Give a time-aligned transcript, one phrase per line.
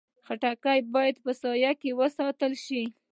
[0.25, 2.83] خټکی باید په سایه کې وساتل شي.